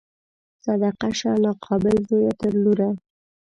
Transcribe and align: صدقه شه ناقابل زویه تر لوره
صدقه 0.63 1.09
شه 1.19 1.31
ناقابل 1.43 1.97
زویه 2.09 2.33
تر 2.39 2.53
لوره 2.63 2.89